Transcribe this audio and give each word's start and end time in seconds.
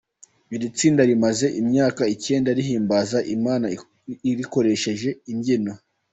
Iri 0.55 0.67
tsinda 0.77 1.01
rimaze 1.09 1.47
imyaka 1.61 2.03
icyenda 2.15 2.49
rihimbaza 2.57 3.17
Imana 3.35 3.65
rikoresheje 4.39 5.09
imbyino. 5.31 5.73